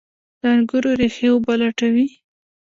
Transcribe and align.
د 0.41 0.41
انګورو 0.55 0.91
ریښې 0.99 1.27
اوبه 1.31 1.53
لټوي. 1.61 2.07